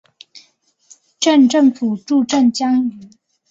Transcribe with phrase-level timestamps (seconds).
[1.19, 3.11] 镇政府驻镇江圩。